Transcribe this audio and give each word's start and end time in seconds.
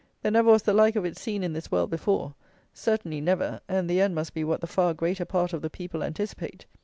There 0.23 0.31
never 0.31 0.49
was 0.51 0.63
the 0.63 0.73
like 0.73 0.95
of 0.95 1.05
it 1.05 1.15
seen 1.15 1.43
in 1.43 1.53
this 1.53 1.71
world 1.71 1.91
before. 1.91 2.33
Certainly 2.73 3.21
never; 3.21 3.61
and 3.69 3.87
the 3.87 4.01
end 4.01 4.15
must 4.15 4.33
be 4.33 4.43
what 4.43 4.59
the 4.59 4.65
far 4.65 4.95
greater 4.95 5.25
part 5.25 5.53
of 5.53 5.61
the 5.61 5.69
people 5.69 6.01
anticipate. 6.03 6.65